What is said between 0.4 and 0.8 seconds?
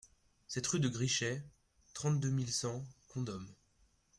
sept rue